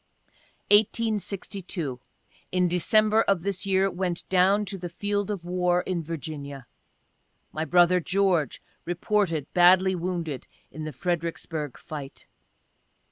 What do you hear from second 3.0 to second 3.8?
of this